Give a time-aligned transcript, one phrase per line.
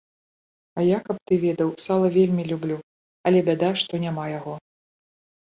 [0.79, 2.77] А я, каб ты ведаў, сала вельмі люблю,
[3.31, 4.53] але бяда, што няма яго.